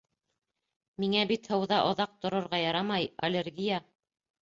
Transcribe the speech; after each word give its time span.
Миңә 1.03 1.27
бит 1.33 1.51
һыуҙа 1.53 1.83
оҙаҡ 1.91 2.17
торорға 2.25 2.65
ярамай, 2.65 3.11
аллергия. 3.31 3.87